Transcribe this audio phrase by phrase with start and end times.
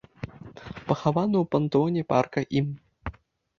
[0.91, 2.67] Пахавана ў пантэоне парка ім.